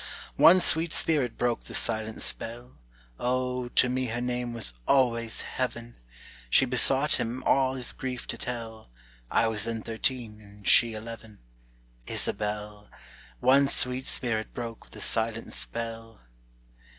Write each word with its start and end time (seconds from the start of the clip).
One 0.37 0.59
sweet 0.59 0.91
spirit 0.93 1.37
broke 1.37 1.65
the 1.65 1.75
silent 1.75 2.23
spell, 2.23 2.79
O, 3.19 3.67
to 3.69 3.87
me 3.87 4.07
her 4.07 4.19
name 4.19 4.51
was 4.51 4.73
always 4.87 5.41
Heaven! 5.41 5.95
She 6.49 6.65
besought 6.65 7.19
him 7.19 7.43
all 7.43 7.75
his 7.75 7.91
grief 7.93 8.25
to 8.29 8.37
tell, 8.39 8.89
(I 9.29 9.47
was 9.47 9.65
then 9.65 9.83
thirteen, 9.83 10.41
and 10.41 10.67
she 10.67 10.95
eleven,) 10.95 11.37
Isabel! 12.07 12.89
One 13.41 13.67
sweet 13.67 14.07
spirit 14.07 14.55
broke 14.55 14.89
the 14.89 15.01
silent 15.01 15.53
spell. 15.53 16.21